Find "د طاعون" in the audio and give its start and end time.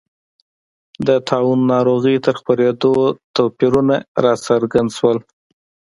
1.07-1.59